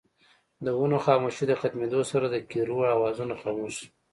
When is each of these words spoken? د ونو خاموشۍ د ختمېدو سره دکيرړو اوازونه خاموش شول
د 0.65 0.67
ونو 0.79 0.97
خاموشۍ 1.05 1.45
د 1.47 1.53
ختمېدو 1.61 1.99
سره 2.11 2.25
دکيرړو 2.33 2.77
اوازونه 2.95 3.33
خاموش 3.41 3.73
شول 3.79 3.89